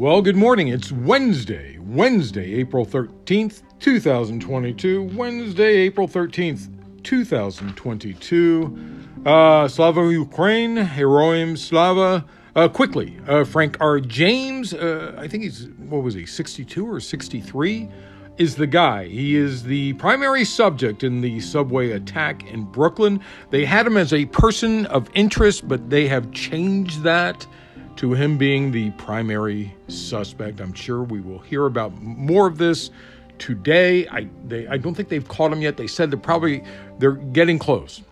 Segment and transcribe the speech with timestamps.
[0.00, 0.68] Well, good morning.
[0.68, 5.02] It's Wednesday, Wednesday, April 13th, 2022.
[5.16, 6.70] Wednesday, April 13th,
[7.02, 8.78] 2022.
[9.26, 12.24] Uh, Slava Ukraine, Heroim Slava.
[12.54, 13.98] Uh, quickly, uh, Frank R.
[13.98, 17.88] James, uh, I think he's, what was he, 62 or 63?
[18.36, 19.08] Is the guy.
[19.08, 23.20] He is the primary subject in the subway attack in Brooklyn.
[23.50, 27.48] They had him as a person of interest, but they have changed that
[27.98, 30.60] to him being the primary suspect.
[30.60, 32.90] I'm sure we will hear about more of this
[33.38, 34.06] today.
[34.08, 35.76] I they I don't think they've caught him yet.
[35.76, 36.62] They said they're probably
[36.98, 38.02] they're getting close.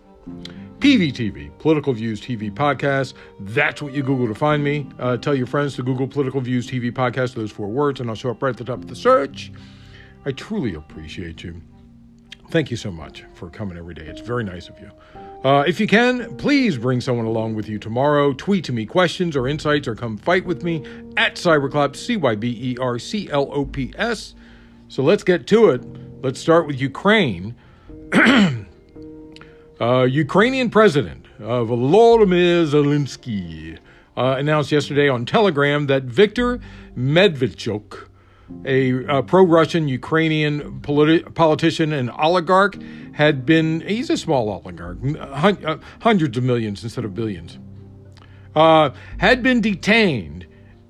[0.79, 3.13] PVTV, Political Views TV Podcast.
[3.39, 4.87] That's what you Google to find me.
[4.99, 8.15] Uh, tell your friends to Google Political Views TV Podcast, those four words, and I'll
[8.15, 9.51] show up right at the top of the search.
[10.25, 11.61] I truly appreciate you.
[12.51, 14.03] Thank you so much for coming every day.
[14.03, 14.91] It's very nice of you.
[15.43, 18.33] Uh, if you can, please bring someone along with you tomorrow.
[18.33, 20.83] Tweet to me questions or insights or come fight with me
[21.15, 24.33] at Cyberclops, C Y B E R C L O P S.
[24.87, 25.83] So let's get to it.
[26.23, 27.55] Let's start with Ukraine.
[29.79, 33.77] uh, Ukrainian President uh, Volodymyr Zelensky
[34.15, 36.59] uh, announced yesterday on Telegram that Viktor
[36.97, 38.06] Medvedchuk,
[38.65, 42.77] a, a pro Russian Ukrainian politi- politician and oligarch,
[43.13, 44.97] had been, he's a small oligarch,
[45.33, 47.57] hun- uh, hundreds of millions instead of billions,
[48.55, 50.45] uh, had been detained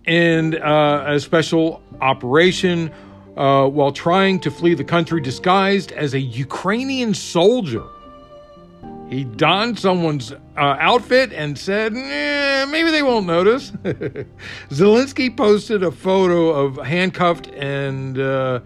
[0.05, 2.91] in uh, a special operation
[3.35, 7.83] uh, while trying to flee the country disguised as a Ukrainian soldier.
[9.09, 13.71] He donned someone's uh, outfit and said, eh, maybe they won't notice.
[14.69, 18.59] Zelensky posted a photo of handcuffed and uh,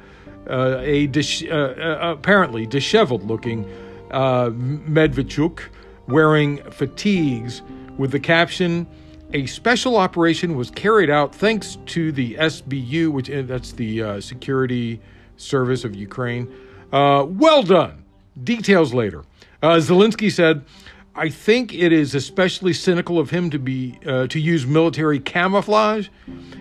[0.50, 3.66] uh, a dis- uh, uh, apparently disheveled looking
[4.10, 5.62] uh, Medvedchuk
[6.08, 7.62] wearing fatigues
[7.98, 8.88] with the caption,
[9.34, 15.00] a special operation was carried out thanks to the SBU, which that's the Security
[15.38, 16.52] Service of Ukraine.
[16.92, 18.04] well done.
[18.44, 19.24] Details later.
[19.62, 20.64] Uh, Zelensky said,
[21.16, 26.08] "I think it is especially cynical of him to be uh, to use military camouflage.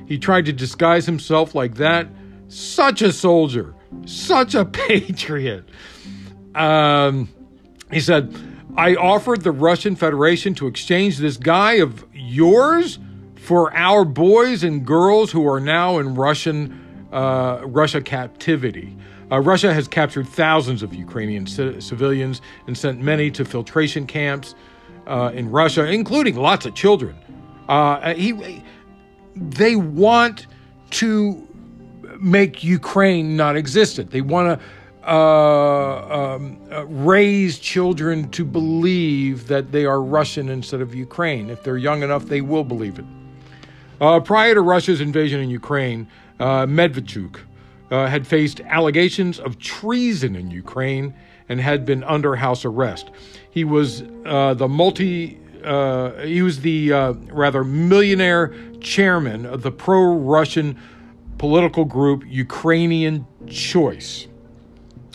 [0.07, 2.09] He tried to disguise himself like that.
[2.49, 3.75] Such a soldier,
[4.05, 5.65] such a patriot."
[6.55, 7.29] Um,
[7.91, 8.37] he said,
[8.77, 12.99] "I offered the Russian Federation to exchange this guy of yours
[13.37, 18.97] for our boys and girls who are now in Russian uh, Russia captivity."
[19.31, 24.55] Uh, Russia has captured thousands of Ukrainian c- civilians and sent many to filtration camps
[25.07, 27.17] uh, in Russia, including lots of children.
[27.69, 28.63] Uh, he,
[29.37, 30.47] they want
[30.91, 31.47] to
[32.21, 34.11] make Ukraine non existent.
[34.11, 34.67] They want to
[35.07, 41.49] uh, um, uh, raise children to believe that they are Russian instead of Ukraine.
[41.49, 43.05] If they're young enough, they will believe it.
[44.01, 46.07] Uh, prior to Russia's invasion in Ukraine,
[46.39, 47.41] Medvedchuk,
[47.91, 51.15] uh, had faced allegations of treason in Ukraine
[51.49, 53.11] and had been under house arrest.
[53.51, 55.39] He was uh, the multi.
[55.65, 60.79] Uh, he was the uh, rather millionaire chairman of the pro-Russian
[61.37, 64.27] political group Ukrainian Choice.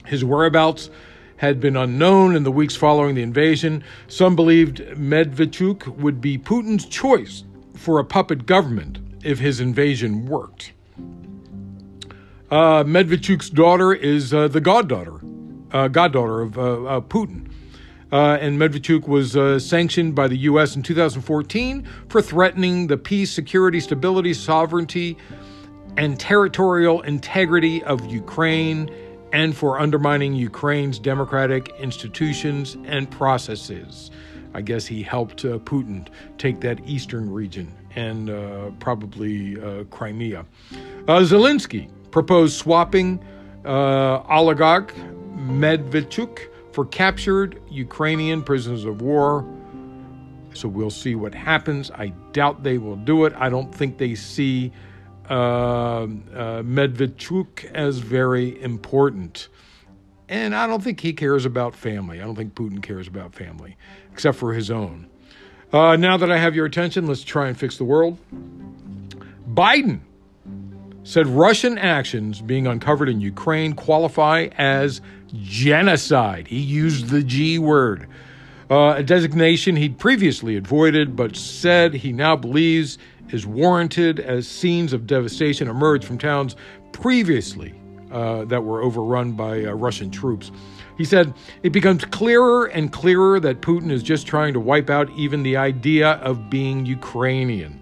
[0.06, 0.92] His whereabouts
[1.38, 3.84] had been unknown in the weeks following the invasion.
[4.08, 7.44] Some believed Medvedchuk would be Putin's choice
[7.74, 10.74] for a puppet government if his invasion worked.
[12.56, 15.20] Uh, Medvedchuk's daughter is uh, the goddaughter,
[15.74, 17.50] uh, goddaughter of uh, Putin.
[18.14, 20.78] Uh, and Medvedchuk was uh, sanctioned by the U.S.
[20.78, 25.18] in 2014 for threatening the peace, security, stability, sovereignty,
[25.98, 28.90] and territorial integrity of Ukraine
[29.34, 34.12] and for undermining Ukraine's democratic institutions and processes.
[34.54, 38.30] I guess he helped Putin take that eastern region and
[38.80, 39.58] probably
[39.90, 40.46] Crimea.
[41.06, 43.20] Zelensky proposed swapping
[43.66, 44.94] uh, oligarch
[45.36, 46.40] Medvedchuk
[46.72, 49.46] for captured Ukrainian prisoners of war.
[50.54, 51.92] So we'll see what happens.
[51.92, 53.34] I doubt they will do it.
[53.36, 54.72] I don't think they see
[55.30, 56.06] uh, uh,
[56.64, 59.50] Medvedchuk as very important.
[60.30, 62.22] And I don't think he cares about family.
[62.22, 63.76] I don't think Putin cares about family,
[64.14, 65.10] except for his own.
[65.74, 68.18] Uh, now that I have your attention, let's try and fix the world.
[69.54, 70.00] Biden
[71.06, 75.02] said Russian actions being uncovered in Ukraine qualify as
[75.36, 76.48] genocide.
[76.48, 78.08] He used the G word,
[78.72, 82.98] uh, a designation he'd previously avoided, but said he now believes
[83.30, 86.56] is warranted as scenes of devastation emerge from towns
[86.92, 87.76] previously
[88.12, 90.52] uh, that were overrun by uh, Russian troops.
[90.98, 95.12] He said, It becomes clearer and clearer that Putin is just trying to wipe out
[95.12, 97.82] even the idea of being Ukrainian.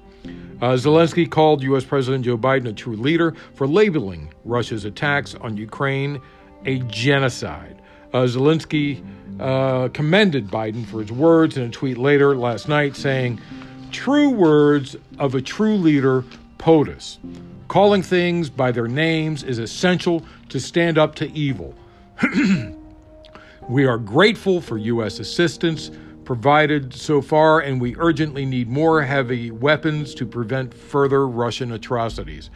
[0.61, 1.83] Uh, Zelensky called U.S.
[1.83, 6.21] President Joe Biden a true leader for labeling Russia's attacks on Ukraine
[6.65, 7.81] a genocide.
[8.13, 9.03] Uh, Zelensky
[9.39, 13.41] uh, commended Biden for his words in a tweet later last night, saying,
[13.91, 16.23] True words of a true leader,
[16.57, 17.17] POTUS.
[17.67, 21.75] Calling things by their names is essential to stand up to evil.
[23.69, 25.19] we are grateful for U.S.
[25.19, 25.91] assistance
[26.25, 32.49] provided so far, and we urgently need more heavy weapons to prevent further Russian atrocities.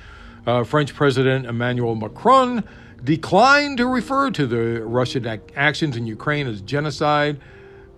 [0.45, 2.63] Uh, French President Emmanuel Macron
[3.03, 7.39] declined to refer to the Russian ac- actions in Ukraine as genocide,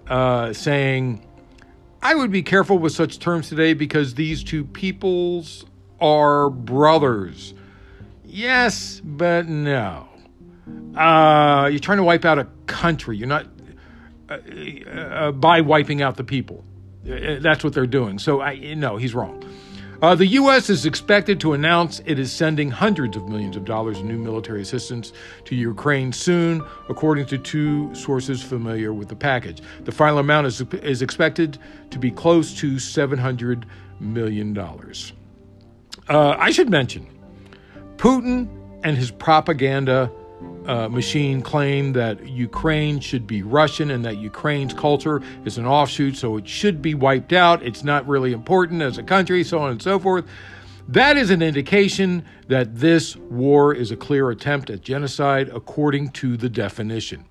[0.07, 1.25] uh, saying,
[2.01, 5.65] I would be careful with such terms today because these two peoples
[6.01, 7.54] are brothers.
[8.25, 10.07] Yes, but no.
[10.95, 13.18] Uh, you're trying to wipe out a country.
[13.18, 13.48] You're not
[14.29, 16.63] uh, uh, by wiping out the people.
[17.05, 18.19] Uh, that's what they're doing.
[18.19, 19.43] So, I, no, he's wrong.
[20.01, 20.69] Uh, the U.S.
[20.69, 24.61] is expected to announce it is sending hundreds of millions of dollars in new military
[24.61, 25.11] assistance
[25.43, 29.61] to Ukraine soon, according to two sources familiar with the package.
[29.83, 31.57] The final amount is, is expected
[31.89, 33.65] to be close to $700
[33.99, 34.57] million.
[34.57, 37.05] Uh, I should mention
[37.97, 38.47] Putin
[38.85, 40.09] and his propaganda
[40.69, 46.16] uh, machine claim that Ukraine should be Russian and that Ukraine's culture is an offshoot,
[46.16, 47.63] so it should be wiped out.
[47.63, 50.25] It's not really important as a country, so on and so forth.
[50.88, 56.38] That is an indication that this war is a clear attempt at genocide according to
[56.38, 57.25] the definition.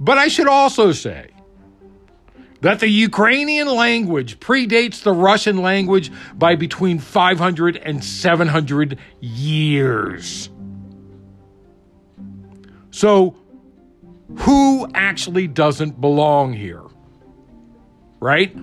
[0.00, 1.28] But I should also say
[2.62, 10.48] that the Ukrainian language predates the Russian language by between 500 and 700 years.
[12.92, 13.34] So,
[14.38, 16.82] who actually doesn't belong here?
[18.20, 18.54] Right?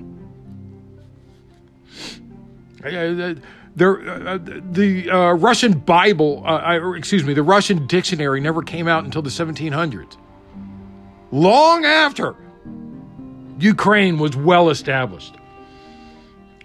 [2.86, 3.34] Uh,
[3.76, 9.04] there, uh, the uh, Russian Bible, uh, excuse me, the Russian dictionary never came out
[9.04, 10.18] until the 1700s.
[11.32, 12.36] Long after
[13.60, 15.36] Ukraine was well established.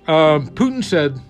[0.06, 1.20] Um, Putin said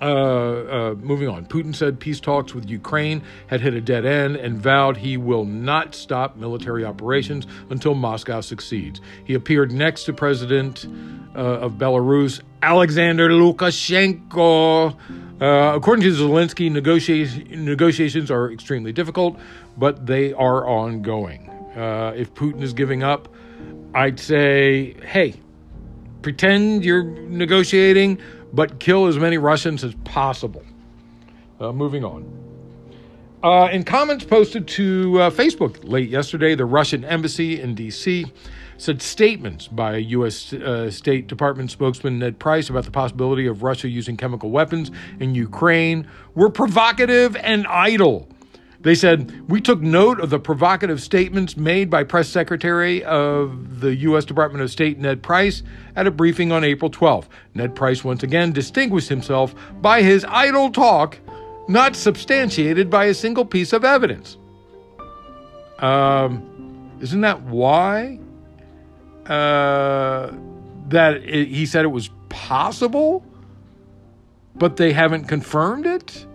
[0.00, 1.44] uh, uh, moving on.
[1.46, 5.44] Putin said peace talks with Ukraine had hit a dead end and vowed he will
[5.44, 9.00] not stop military operations until Moscow succeeds.
[9.24, 10.86] He appeared next to President
[11.34, 14.96] uh, of Belarus, Alexander Lukashenko.
[15.40, 19.38] Uh, according to Zelensky, negotiations are extremely difficult,
[19.76, 21.48] but they are ongoing.
[21.76, 23.28] Uh, if Putin is giving up,
[23.94, 25.34] I'd say, hey,
[26.22, 28.20] pretend you're negotiating
[28.58, 30.64] but kill as many Russians as possible.
[31.60, 32.26] Uh, moving on.
[33.40, 38.26] Uh, in comments posted to uh, Facebook late yesterday, the Russian embassy in D.C.
[38.76, 40.52] said statements by U.S.
[40.52, 44.90] Uh, State Department spokesman Ned Price about the possibility of Russia using chemical weapons
[45.20, 48.28] in Ukraine were provocative and idle.
[48.80, 53.94] They said, We took note of the provocative statements made by Press Secretary of the
[53.96, 54.24] U.S.
[54.24, 55.62] Department of State Ned Price
[55.96, 57.26] at a briefing on April 12th.
[57.54, 61.18] Ned Price once again distinguished himself by his idle talk,
[61.68, 64.36] not substantiated by a single piece of evidence.
[65.80, 68.20] Um, isn't that why?
[69.26, 70.32] Uh,
[70.88, 73.24] that it, he said it was possible,
[74.54, 76.27] but they haven't confirmed it?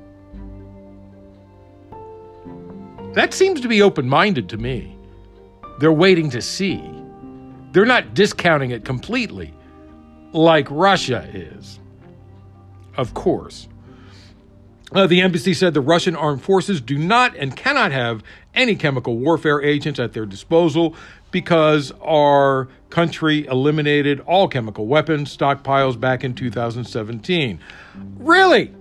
[3.14, 4.98] That seems to be open minded to me.
[5.80, 6.84] They're waiting to see.
[7.72, 9.54] They're not discounting it completely
[10.32, 11.80] like Russia is.
[12.98, 13.68] Of course.
[14.92, 19.18] Uh, the embassy said the Russian armed forces do not and cannot have any chemical
[19.18, 20.96] warfare agents at their disposal
[21.32, 27.60] because our country eliminated all chemical weapons stockpiles back in 2017.
[28.18, 28.72] Really?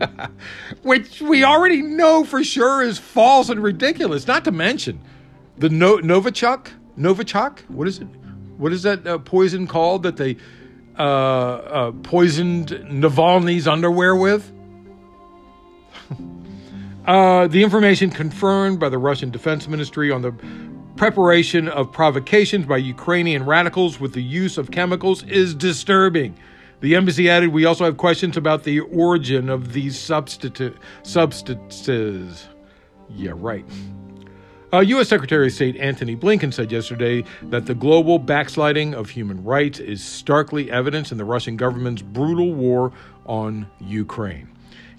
[0.82, 4.26] which we already know for sure is false and ridiculous.
[4.26, 5.00] Not to mention
[5.58, 7.60] the no- Novichok, Novichok.
[7.68, 8.08] What is it?
[8.56, 10.36] What is that uh, poison called that they
[10.98, 14.52] uh, uh, poisoned Navalny's underwear with?
[17.06, 20.34] Uh, the information confirmed by the Russian Defense Ministry on the
[20.96, 26.36] preparation of provocations by Ukrainian radicals with the use of chemicals is disturbing.
[26.80, 32.48] The embassy added, We also have questions about the origin of these substitute, substances.
[33.08, 33.64] Yeah, right.
[34.72, 35.08] Uh, U.S.
[35.08, 40.02] Secretary of State Antony Blinken said yesterday that the global backsliding of human rights is
[40.04, 42.92] starkly evident in the Russian government's brutal war
[43.24, 44.48] on Ukraine.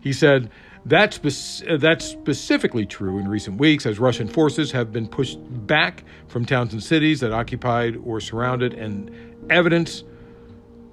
[0.02, 0.50] He said,
[0.86, 6.06] that's, spe- that's specifically true in recent weeks as Russian forces have been pushed back
[6.28, 9.12] from towns and cities that occupied or surrounded, and
[9.50, 10.04] evidence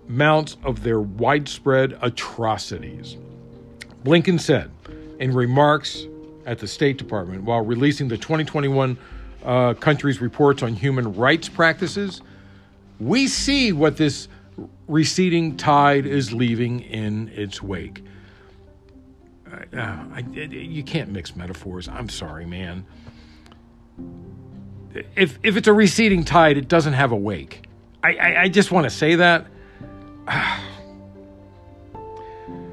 [0.09, 3.17] mounts of their widespread atrocities.
[4.05, 4.71] Blinken said
[5.19, 6.07] in remarks
[6.47, 8.99] at the State Department while releasing the 2021
[9.45, 12.21] uh, country's reports on human rights practices,
[13.01, 14.29] we see what this
[14.87, 18.05] receding tide is leaving in its wake.
[19.73, 21.89] Uh, I, you can't mix metaphors.
[21.89, 22.87] I'm sorry, man.
[25.17, 27.67] If if it's a receding tide, it doesn't have a wake.
[28.03, 29.47] I, I, I just want to say that.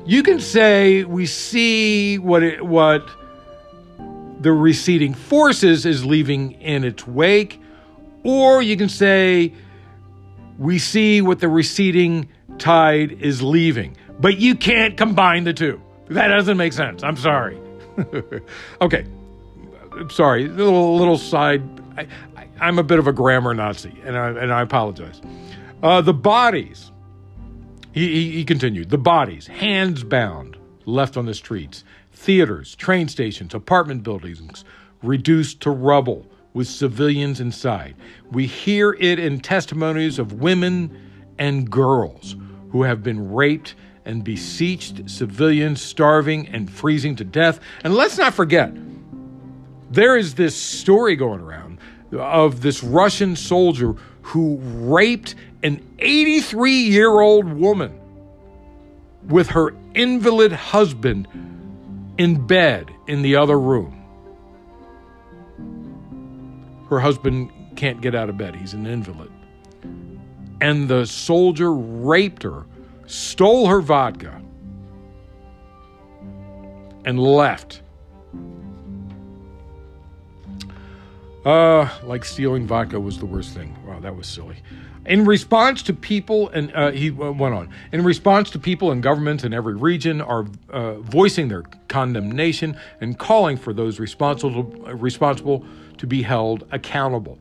[0.04, 3.08] You can say we see what it, what
[4.40, 7.62] the receding forces is leaving in its wake,
[8.24, 9.54] or you can say
[10.58, 12.28] we see what the receding
[12.58, 13.96] tide is leaving.
[14.20, 15.82] But you can't combine the two.
[16.10, 17.04] That doesn't make sense.
[17.04, 17.60] I'm sorry.
[18.82, 19.06] okay.
[20.10, 20.46] Sorry.
[20.46, 21.62] A little, little side.
[21.98, 22.08] I,
[22.60, 25.22] am a bit of a grammar Nazi, and I, and I apologize.
[25.84, 26.92] Uh, the bodies,
[27.92, 33.54] he, he, he continued, the bodies, hands bound, left on the streets, theaters, train stations,
[33.54, 34.64] apartment buildings
[35.04, 37.96] reduced to rubble with civilians inside.
[38.32, 40.98] We hear it in testimonies of women
[41.40, 42.36] and girls
[42.72, 47.60] who have been raped and beseeched civilians starving and freezing to death.
[47.84, 48.76] And let's not forget,
[49.92, 51.80] there is this story going around
[52.14, 58.00] of this Russian soldier who raped an 83 year old woman
[59.28, 61.28] with her invalid husband
[62.18, 63.98] in bed in the other room.
[66.90, 69.32] Her husband can't get out of bed, he's an invalid.
[70.60, 72.66] And the soldier raped her
[73.12, 74.42] stole her vodka,
[77.04, 77.82] and left.
[81.44, 83.76] Uh, like stealing vodka was the worst thing.
[83.86, 84.58] Wow, that was silly.
[85.06, 89.44] In response to people, and uh, he went on, in response to people and governments
[89.44, 95.66] in every region are uh, voicing their condemnation and calling for those responsible, responsible
[95.98, 97.40] to be held accountable.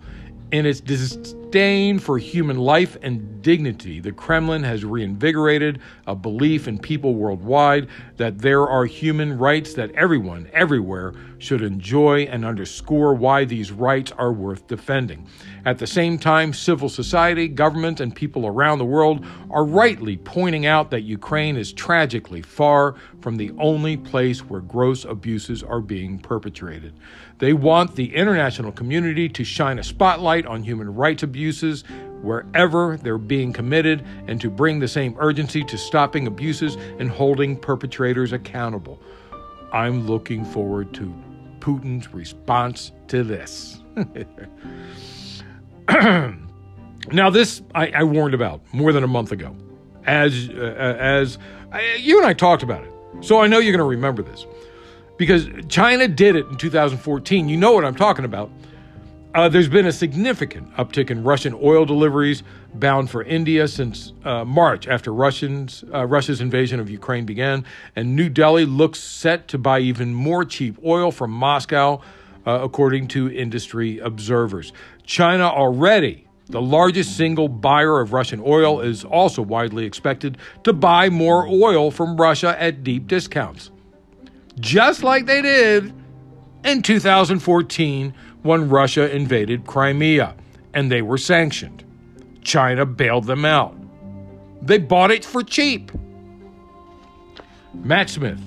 [0.52, 6.78] In its disdain for human life and dignity, the Kremlin has reinvigorated a belief in
[6.78, 7.88] people worldwide
[8.20, 14.12] that there are human rights that everyone, everywhere, should enjoy and underscore why these rights
[14.18, 15.26] are worth defending.
[15.64, 20.66] At the same time, civil society, government, and people around the world are rightly pointing
[20.66, 26.18] out that Ukraine is tragically far from the only place where gross abuses are being
[26.18, 26.92] perpetrated.
[27.38, 31.84] They want the international community to shine a spotlight on human rights abuses
[32.22, 37.56] wherever they're being committed and to bring the same urgency to stopping abuses and holding
[37.56, 39.00] perpetrators accountable.
[39.72, 41.14] I'm looking forward to
[41.60, 43.80] Putin's response to this.
[47.12, 49.54] now, this I, I, warned about more than a month ago,
[50.06, 51.38] as uh, as
[51.72, 52.92] I, you and I talked about it.
[53.20, 54.46] So I know you're going to remember this
[55.16, 57.48] because China did it in 2014.
[57.48, 58.50] You know what I'm talking about.
[59.32, 62.42] Uh, there's been a significant uptick in Russian oil deliveries
[62.74, 68.16] bound for India since uh, March after Russians, uh, Russia's invasion of Ukraine began, and
[68.16, 72.00] New Delhi looks set to buy even more cheap oil from Moscow,
[72.44, 74.72] uh, according to industry observers.
[75.04, 81.08] China already the largest single buyer of Russian oil is also widely expected to buy
[81.08, 83.70] more oil from Russia at deep discounts
[84.58, 85.92] just like they did
[86.64, 90.34] in 2014 when Russia invaded Crimea
[90.74, 91.84] and they were sanctioned.
[92.42, 93.76] China bailed them out.
[94.62, 95.90] They bought it for cheap.
[97.74, 98.40] Matt Smith,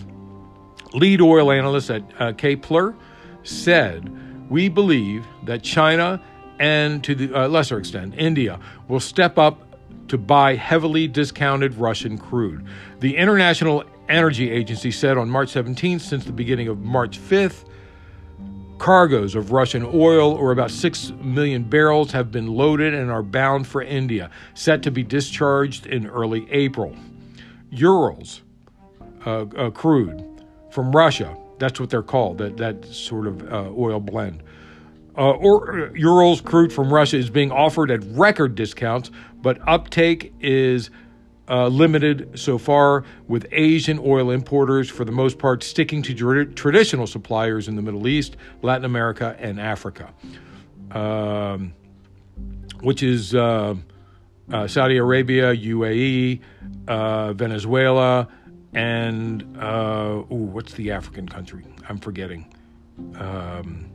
[0.93, 2.95] lead oil analyst at uh, Kpler,
[3.43, 4.09] said,
[4.49, 6.21] We believe that China
[6.59, 9.59] and to the uh, lesser extent, India will step up
[10.07, 12.65] to buy heavily discounted Russian crude.
[12.99, 17.65] The International Energy Agency said on March 17th, since the beginning of March 5th,
[18.83, 23.65] cargoes of Russian oil, or about 6 million barrels, have been loaded and are bound
[23.65, 26.93] for India, set to be discharged in early April.
[27.69, 28.41] Urals,
[29.25, 30.21] uh, uh, crude
[30.69, 34.43] from Russia, that's what they're called, that, that sort of uh, oil blend.
[35.17, 39.11] Uh, or uh, Urals crude from Russia is being offered at record discounts,
[39.41, 40.89] but uptake is
[41.53, 46.47] uh, limited so far, with Asian oil importers, for the most part, sticking to tra-
[46.47, 50.11] traditional suppliers in the Middle East, Latin America, and Africa,
[50.89, 51.73] um,
[52.81, 53.75] which is uh,
[54.51, 56.39] uh, Saudi Arabia, UAE,
[56.87, 58.27] uh, Venezuela,
[58.73, 61.63] and uh, ooh, what's the African country?
[61.87, 62.51] I'm forgetting.
[63.19, 63.91] Um,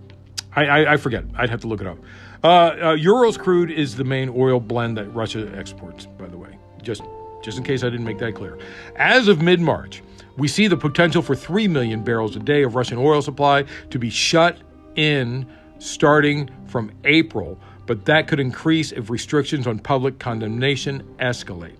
[0.54, 1.24] I, I, I, forget.
[1.34, 1.98] I'd have to look it up.
[2.44, 6.56] Uh, Urals crude is the main oil blend that Russia exports, by the way.
[6.82, 7.02] Just
[7.42, 8.58] just in case I didn't make that clear.
[8.96, 10.02] As of mid March,
[10.36, 13.98] we see the potential for 3 million barrels a day of Russian oil supply to
[13.98, 14.58] be shut
[14.96, 15.46] in
[15.78, 21.76] starting from April, but that could increase if restrictions on public condemnation escalate.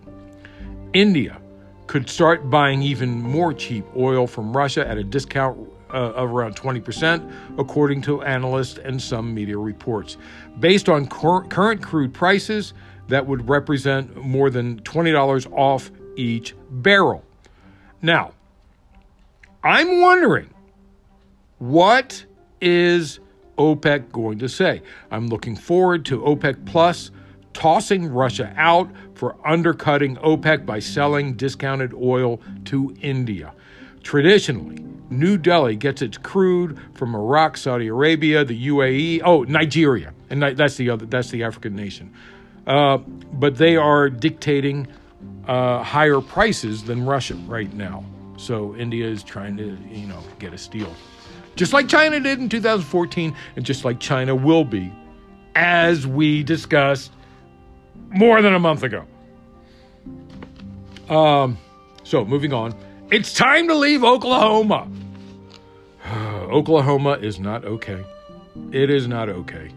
[0.93, 1.41] India
[1.87, 5.59] could start buying even more cheap oil from Russia at a discount
[5.91, 10.17] uh, of around 20%, according to analysts and some media reports.
[10.61, 12.75] Based on cur- current crude prices,
[13.09, 17.25] that would represent more than $20 off each barrel.
[18.03, 18.33] Now,
[19.65, 20.55] I'm wondering
[21.59, 22.25] what
[22.61, 23.19] is
[23.57, 24.83] OPEC going to say?
[25.11, 27.11] I'm looking forward to OPEC Plus
[27.53, 33.53] tossing Russia out for undercutting OPEC by selling discounted oil to India.
[34.05, 40.41] Traditionally, New Delhi gets its crude from Iraq, Saudi Arabia, the UAE, oh Nigeria, and
[40.41, 42.13] that's the other that's the African nation.
[42.69, 42.99] Uh,
[43.33, 44.87] but they are dictating
[45.47, 48.05] uh, higher prices than Russia right now.
[48.37, 50.95] So India is trying to you know get a steal,
[51.57, 54.93] just like China did in 2014, and just like China will be,
[55.55, 57.11] as we discussed
[58.11, 59.07] more than a month ago.
[61.09, 61.57] Um,
[62.05, 62.75] so moving on,
[63.11, 64.87] it's time to leave Oklahoma.
[66.07, 68.05] Oklahoma is not okay.
[68.73, 69.71] It is not okay.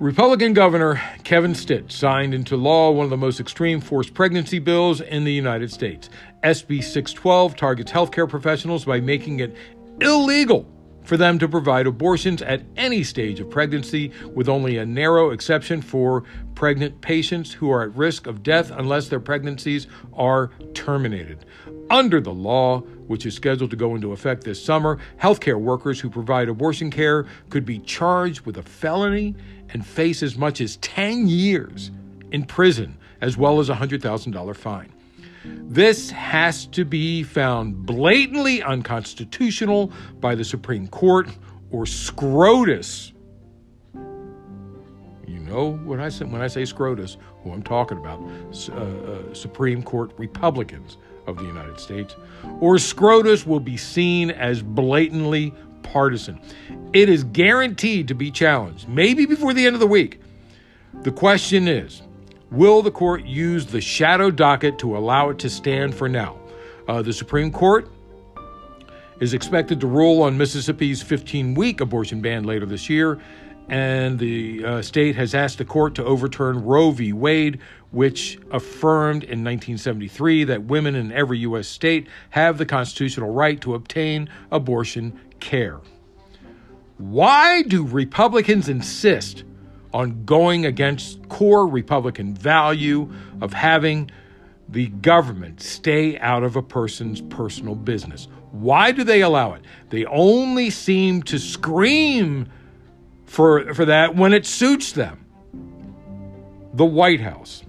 [0.00, 5.00] Republican Governor Kevin Stitt signed into law one of the most extreme forced pregnancy bills
[5.00, 6.10] in the United States.
[6.42, 9.56] SB 612 targets healthcare professionals by making it
[10.00, 10.68] illegal
[11.04, 15.80] for them to provide abortions at any stage of pregnancy, with only a narrow exception
[15.80, 16.24] for
[16.54, 21.44] pregnant patients who are at risk of death unless their pregnancies are terminated.
[21.90, 26.08] Under the law, which is scheduled to go into effect this summer, healthcare workers who
[26.08, 29.34] provide abortion care could be charged with a felony
[29.70, 31.90] and face as much as 10 years
[32.30, 34.92] in prison, as well as a $100,000 fine.
[35.44, 41.28] This has to be found blatantly unconstitutional by the Supreme Court
[41.70, 43.12] or Scrotus.
[45.26, 48.20] You know what I say when I say Scrotus, who I'm talking about,
[48.70, 52.16] uh, uh, Supreme Court Republicans of the United States,
[52.60, 56.40] or Scrotus will be seen as blatantly partisan.
[56.92, 60.20] It is guaranteed to be challenged, maybe before the end of the week.
[61.02, 62.02] The question is
[62.50, 66.38] Will the court use the shadow docket to allow it to stand for now?
[66.86, 67.90] Uh, the Supreme Court
[69.20, 73.20] is expected to rule on Mississippi's 15 week abortion ban later this year,
[73.68, 77.12] and the uh, state has asked the court to overturn Roe v.
[77.12, 77.58] Wade,
[77.94, 81.68] which affirmed in 1973 that women in every U.S.
[81.68, 85.80] state have the constitutional right to obtain abortion care.
[86.98, 89.44] Why do Republicans insist
[89.92, 94.10] on going against core Republican value of having
[94.68, 98.28] the government stay out of a person's personal business.
[98.50, 99.62] Why do they allow it?
[99.90, 102.50] They only seem to scream
[103.24, 105.26] for, for that when it suits them.
[106.74, 107.62] The White House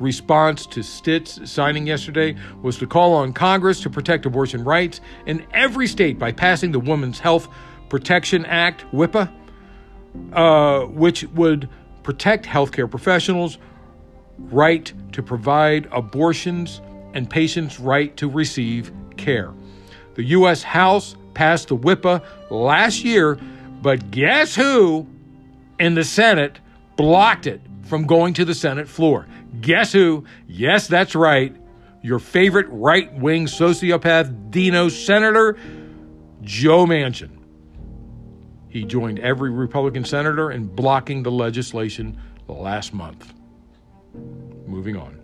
[0.00, 5.46] response to Stitt's signing yesterday was to call on Congress to protect abortion rights in
[5.52, 7.48] every state by passing the Women's Health
[7.88, 9.30] Protection Act, WIPA,
[10.32, 11.68] uh, which would
[12.02, 13.58] protect healthcare professionals'
[14.38, 16.80] right to provide abortions
[17.12, 19.52] and patients' right to receive care.
[20.14, 20.62] The U.S.
[20.62, 23.38] House passed the WIPA last year,
[23.82, 25.06] but guess who
[25.78, 26.58] in the Senate
[27.00, 29.26] blocked it from going to the Senate floor?
[29.62, 30.24] Guess who?
[30.46, 31.56] Yes, that's right.
[32.02, 35.56] Your favorite right wing sociopath, Dino Senator
[36.42, 37.30] Joe Manchin.
[38.68, 43.32] He joined every Republican senator in blocking the legislation last month.
[44.66, 45.18] Moving on.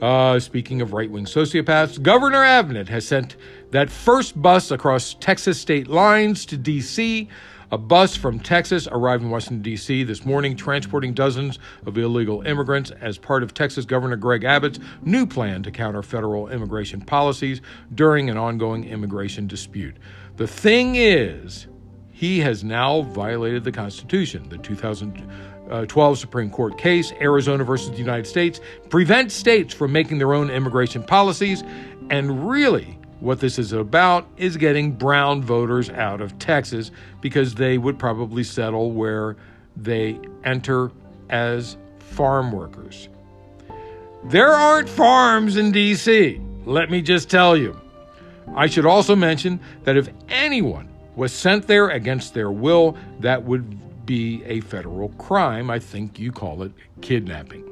[0.00, 3.36] Uh, speaking of right wing sociopaths, Governor Abbott has sent
[3.72, 7.28] that first bus across Texas state lines to D.C.
[7.70, 10.02] A bus from Texas arrived in Washington, D.C.
[10.04, 15.26] this morning, transporting dozens of illegal immigrants as part of Texas Governor Greg Abbott's new
[15.26, 17.60] plan to counter federal immigration policies
[17.94, 19.98] during an ongoing immigration dispute.
[20.36, 21.66] The thing is,
[22.10, 24.48] he has now violated the Constitution.
[24.48, 30.32] The 2012 Supreme Court case, Arizona versus the United States, prevents states from making their
[30.32, 31.62] own immigration policies.
[32.08, 37.78] And really, what this is about is getting brown voters out of Texas because they
[37.78, 39.36] would probably settle where
[39.76, 40.90] they enter
[41.30, 43.08] as farm workers.
[44.24, 47.80] There aren't farms in D.C., let me just tell you.
[48.54, 54.06] I should also mention that if anyone was sent there against their will, that would
[54.06, 55.70] be a federal crime.
[55.70, 57.64] I think you call it kidnapping.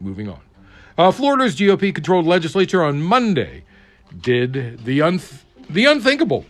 [0.00, 0.40] Moving on.
[0.98, 3.64] Uh, Florida's GOP controlled legislature on Monday
[4.18, 6.44] did the, unth- the unthinkable.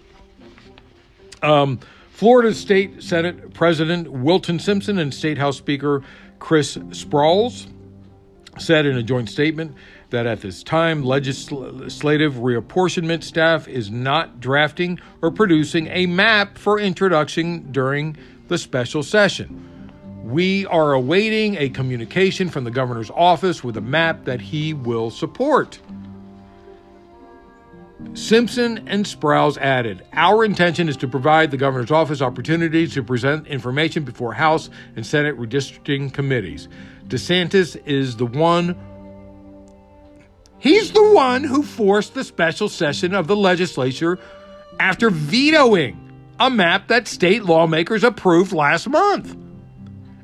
[1.43, 1.81] Um,
[2.13, 6.03] Florida State Senate President Wilton Simpson and State House Speaker
[6.39, 7.67] Chris Sprowls
[8.59, 9.75] said in a joint statement
[10.11, 16.79] that at this time, legislative reapportionment staff is not drafting or producing a map for
[16.79, 18.17] introduction during
[18.49, 19.67] the special session.
[20.25, 25.11] We are awaiting a communication from the governor's office with a map that he will
[25.11, 25.79] support.
[28.15, 33.47] Simpson and Sprowls added, Our intention is to provide the governor's office opportunities to present
[33.47, 36.69] information before House and Senate redistricting committees.
[37.07, 38.77] DeSantis is the one
[40.61, 44.19] He's the one who forced the special session of the legislature
[44.79, 45.99] after vetoing
[46.39, 49.37] a map that state lawmakers approved last month.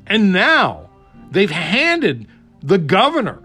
[0.05, 0.89] And now
[1.31, 2.27] they've handed
[2.61, 3.39] the governor,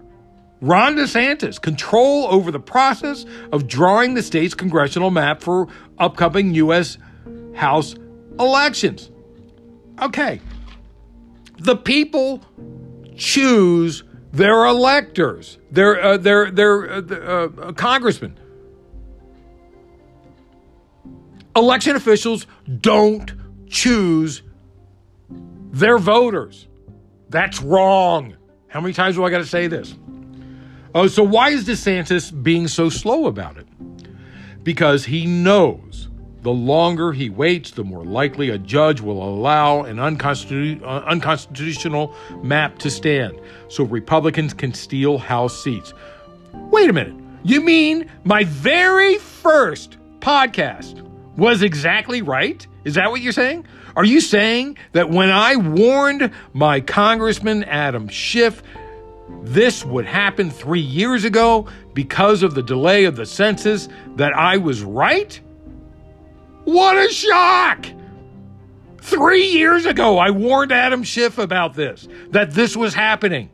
[0.63, 6.97] Ron DeSantis, control over the process of drawing the state's congressional map for upcoming U.S.
[7.53, 7.95] House
[8.39, 9.11] elections.
[10.01, 10.39] Okay.
[11.57, 12.41] The people
[13.17, 18.39] choose their electors, their uh, their their uh, uh, congressmen.
[21.57, 22.47] Election officials
[22.79, 23.33] don't
[23.67, 24.43] choose
[25.73, 26.69] their voters.
[27.27, 28.37] That's wrong.
[28.69, 29.95] How many times do I got to say this?
[30.95, 33.67] Oh, so why is DeSantis being so slow about it?
[34.63, 36.09] Because he knows
[36.43, 42.13] the longer he waits, the more likely a judge will allow an unconstitu- uh, unconstitutional
[42.43, 45.93] map to stand so Republicans can steal House seats.
[46.53, 47.15] Wait a minute.
[47.43, 51.01] You mean my very first podcast
[51.37, 52.65] was exactly right?
[52.83, 53.65] Is that what you're saying?
[53.95, 58.61] Are you saying that when I warned my Congressman Adam Schiff
[59.41, 64.57] this would happen three years ago because of the delay of the census, that I
[64.57, 65.39] was right?
[66.65, 67.85] What a shock!
[68.99, 73.49] Three years ago, I warned Adam Schiff about this, that this was happening.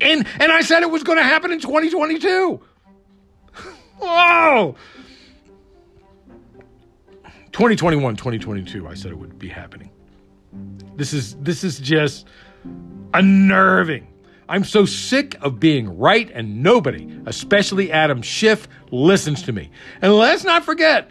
[0.00, 2.60] And, and I said it was going to happen in 2022.
[3.98, 4.76] Whoa!
[7.52, 9.90] 2021, 2022, I said it would be happening.
[10.94, 12.26] This is this is just
[13.14, 14.06] unnerving.
[14.48, 19.70] I'm so sick of being right and nobody, especially Adam Schiff, listens to me.
[20.00, 21.10] And let's not forget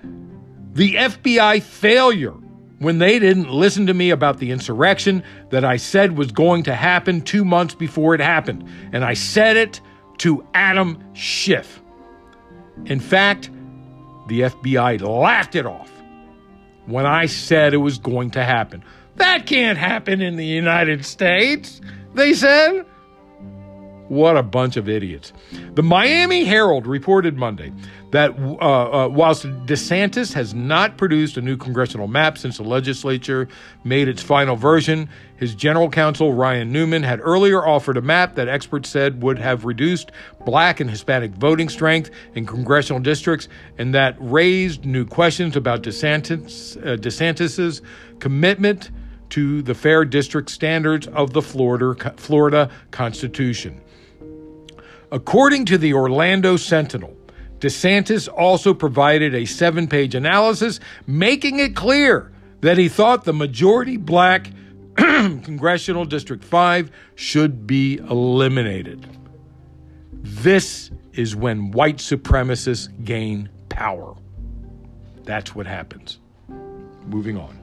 [0.73, 2.33] the FBI failure
[2.79, 6.75] when they didn't listen to me about the insurrection that I said was going to
[6.75, 8.67] happen two months before it happened.
[8.91, 9.81] And I said it
[10.19, 11.81] to Adam Schiff.
[12.85, 13.49] In fact,
[14.27, 15.91] the FBI laughed it off
[16.85, 18.83] when I said it was going to happen.
[19.15, 21.81] That can't happen in the United States,
[22.13, 22.85] they said.
[24.09, 25.33] What a bunch of idiots.
[25.73, 27.73] The Miami Herald reported Monday
[28.11, 33.49] that uh, uh, whilst DeSantis has not produced a new congressional map since the legislature
[33.83, 38.47] made its final version, his general counsel, Ryan Newman, had earlier offered a map that
[38.47, 40.11] experts said would have reduced
[40.45, 46.77] black and Hispanic voting strength in congressional districts and that raised new questions about DeSantis,
[46.77, 47.81] uh, DeSantis's
[48.19, 48.89] commitment
[49.29, 53.81] to the fair district standards of the Florida, Florida Constitution.
[55.11, 57.15] According to the Orlando Sentinel,
[57.59, 63.97] DeSantis also provided a seven page analysis making it clear that he thought the majority
[63.97, 64.51] black
[64.95, 69.07] Congressional District 5 should be eliminated.
[70.11, 74.15] This is when white supremacists gain power.
[75.23, 76.19] That's what happens.
[77.05, 77.57] Moving on.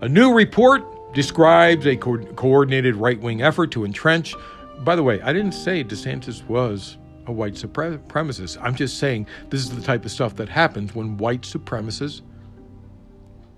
[0.00, 0.84] A new report
[1.14, 4.34] describes a co- coordinated right wing effort to entrench.
[4.80, 8.58] By the way, I didn't say DeSantis was a white supremacist.
[8.60, 12.22] I'm just saying this is the type of stuff that happens when white supremacists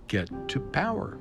[0.08, 1.18] get to power.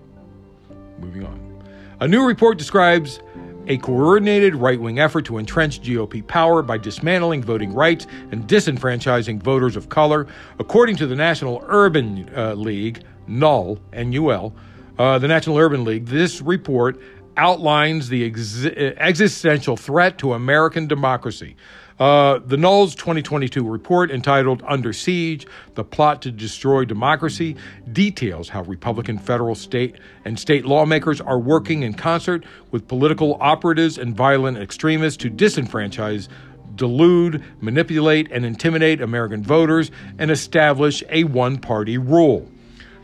[0.99, 1.63] Moving on.
[1.99, 3.19] A new report describes
[3.67, 9.43] a coordinated right wing effort to entrench GOP power by dismantling voting rights and disenfranchising
[9.43, 10.25] voters of color.
[10.57, 14.55] According to the National Urban uh, League, NUL, NUL,
[14.97, 16.99] uh, the National Urban League, this report
[17.37, 21.55] outlines the ex- existential threat to American democracy.
[21.99, 27.57] Uh, the NUL's 2022 report entitled Under Siege The Plot to Destroy Democracy
[27.91, 33.97] details how Republican federal, state, and state lawmakers are working in concert with political operatives
[33.97, 36.29] and violent extremists to disenfranchise,
[36.75, 42.49] delude, manipulate, and intimidate American voters and establish a one party rule.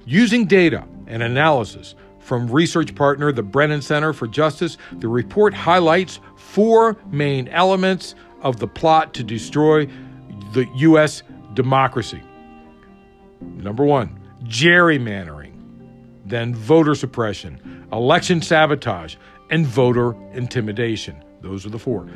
[0.06, 4.78] Using data and analysis from research partner, the Brennan Center for Justice.
[4.94, 9.86] The report highlights four main elements of the plot to destroy
[10.54, 11.22] the U.S.
[11.54, 12.24] democracy.
[13.42, 15.54] Number one, gerrymandering,
[16.26, 19.18] then voter suppression, election sabotage,
[19.52, 21.24] and voter intimidation.
[21.42, 22.08] Those are the four.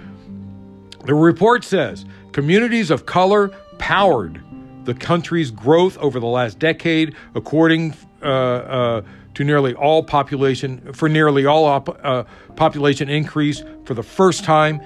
[1.05, 4.41] The report says communities of color powered
[4.89, 9.01] the country's growth over the last decade, according uh, uh,
[9.35, 12.23] to nearly all population for nearly all op, uh,
[12.55, 14.81] population increase for the first time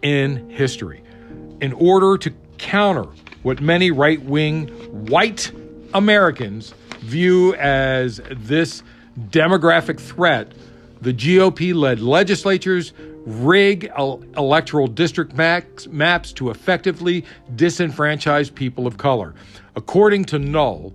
[0.00, 1.04] in history.
[1.60, 3.06] In order to counter
[3.42, 4.68] what many right-wing
[5.08, 5.52] white
[5.92, 8.82] Americans view as this
[9.28, 10.52] demographic threat,
[11.02, 12.94] the GOP-led legislatures
[13.26, 19.34] rig electoral district maps to effectively disenfranchise people of color.
[19.76, 20.94] According to NUL,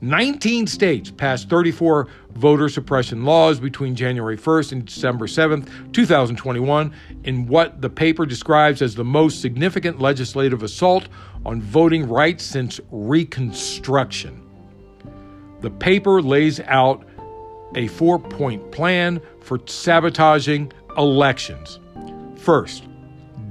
[0.00, 6.92] 19 states passed 34 voter suppression laws between January 1st and December 7th, 2021,
[7.24, 11.08] in what the paper describes as the most significant legislative assault
[11.46, 14.42] on voting rights since Reconstruction.
[15.62, 17.06] The paper lays out
[17.74, 21.78] a four point plan for sabotaging elections.
[22.36, 22.84] First,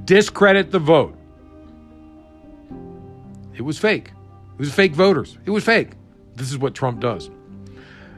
[0.05, 1.15] discredit the vote.
[3.55, 4.11] It was fake.
[4.53, 5.37] It was fake voters.
[5.45, 5.89] It was fake.
[6.35, 7.29] This is what Trump does.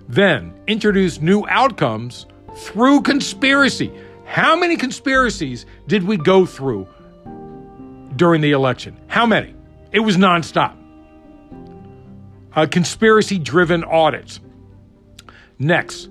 [0.07, 3.91] Then, introduce new outcomes through conspiracy.
[4.25, 6.88] How many conspiracies did we go through
[8.15, 8.97] during the election?
[9.07, 9.53] How many?
[9.91, 10.75] It was nonstop.
[12.55, 14.39] Uh, conspiracy driven audits.
[15.59, 16.09] Next,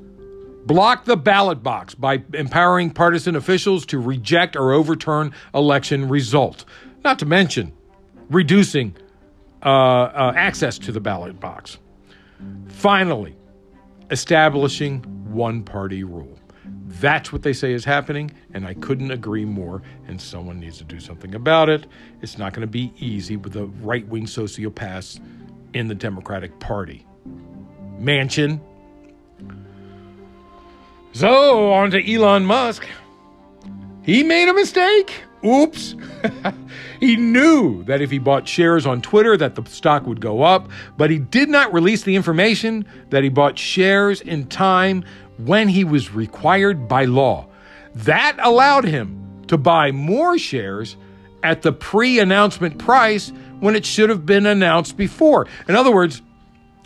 [0.66, 6.64] block the ballot box by empowering partisan officials to reject or overturn election result.
[7.04, 7.72] Not to mention
[8.30, 8.96] reducing
[9.62, 11.78] uh, uh, access to the ballot box.
[12.68, 13.36] Finally,
[14.10, 16.38] establishing one party rule.
[16.86, 19.82] That's what they say is happening, and I couldn't agree more.
[20.06, 21.86] And someone needs to do something about it.
[22.22, 25.20] It's not going to be easy with the right wing sociopaths
[25.74, 27.06] in the Democratic Party.
[27.98, 28.60] Manchin,
[31.14, 32.86] so, on to Elon Musk.
[34.02, 35.22] He made a mistake.
[35.44, 35.94] Oops.
[37.00, 40.68] he knew that if he bought shares on Twitter that the stock would go up,
[40.96, 45.04] but he did not release the information that he bought shares in time
[45.38, 47.46] when he was required by law.
[47.94, 50.96] That allowed him to buy more shares
[51.44, 55.46] at the pre-announcement price when it should have been announced before.
[55.68, 56.22] In other words,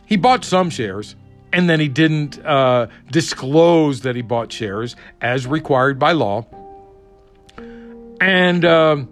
[0.05, 1.17] he bought some shares
[1.53, 6.47] and then he didn't uh, disclose that he bought shares as required by law.
[8.21, 9.05] And uh,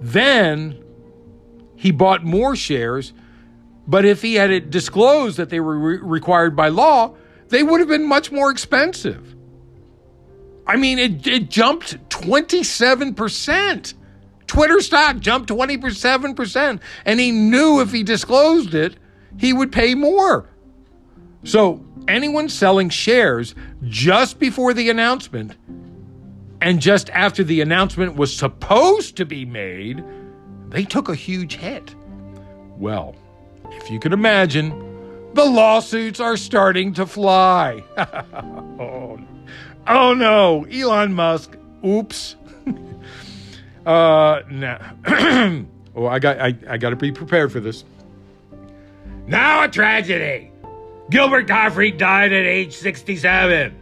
[0.00, 0.82] then
[1.76, 3.12] he bought more shares,
[3.86, 7.14] but if he had disclosed that they were re- required by law,
[7.48, 9.34] they would have been much more expensive.
[10.66, 13.94] I mean, it, it jumped 27%.
[14.50, 16.80] Twitter stock jumped 27%.
[17.04, 18.96] And he knew if he disclosed it,
[19.38, 20.50] he would pay more.
[21.44, 25.54] So, anyone selling shares just before the announcement
[26.60, 30.02] and just after the announcement was supposed to be made,
[30.70, 31.94] they took a huge hit.
[32.76, 33.14] Well,
[33.70, 34.70] if you can imagine,
[35.34, 37.84] the lawsuits are starting to fly.
[38.80, 39.20] oh,
[39.86, 42.34] oh no, Elon Musk, oops.
[43.86, 44.94] Uh, now,
[45.96, 47.84] oh, I got I, I got to be prepared for this.
[49.26, 50.50] Now a tragedy.
[51.10, 53.76] Gilbert Gottfried died at age 67.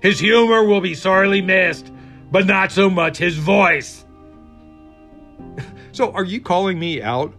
[0.00, 1.92] His humor will be sorely missed,
[2.30, 4.04] but not so much his voice.
[5.92, 7.34] so, are you calling me out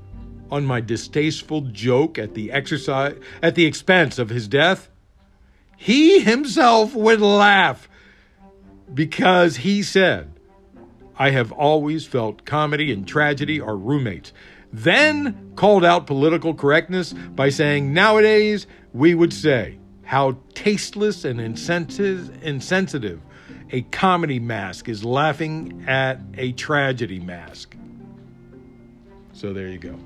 [0.50, 4.90] on my distasteful joke at the exercise at the expense of his death?
[5.78, 7.90] He himself would laugh
[8.94, 10.33] because he said
[11.18, 14.34] I have always felt comedy and tragedy are roommates.
[14.72, 23.22] Then called out political correctness by saying, nowadays we would say, how tasteless and insensitive
[23.72, 27.76] a comedy mask is laughing at a tragedy mask.
[29.34, 29.98] So there you go.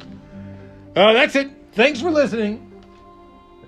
[0.95, 1.51] Uh, that's it.
[1.73, 2.63] Thanks for listening.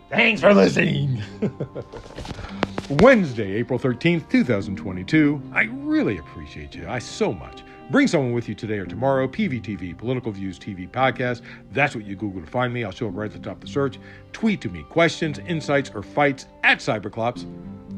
[0.10, 1.22] Thanks for listening.
[2.90, 5.40] Wednesday, April 13th, 2022.
[5.54, 6.88] I really appreciate you.
[6.90, 7.62] I so much.
[7.92, 9.28] Bring someone with you today or tomorrow.
[9.28, 11.42] PVTV, Political Views TV Podcast.
[11.72, 12.84] That's what you Google to find me.
[12.84, 14.00] I'll show up right at the top of the search.
[14.34, 17.44] Tweet to me questions, insights, or fights at Cyberclops.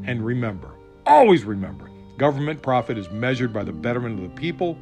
[0.06, 0.72] And remember,
[1.06, 4.78] always remember, government profit is measured by the betterment of the people.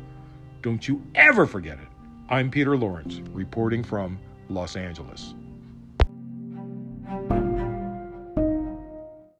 [0.63, 1.87] Don't you ever forget it.
[2.29, 4.17] I'm Peter Lawrence, reporting from
[4.49, 5.35] Los Angeles.